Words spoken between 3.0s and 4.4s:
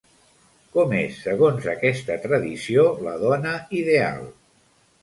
la dona ideal?